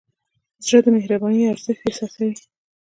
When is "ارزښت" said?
1.53-1.81